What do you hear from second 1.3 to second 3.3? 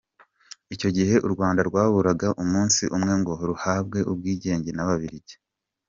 Rwanda rwaburaga umunsi umwe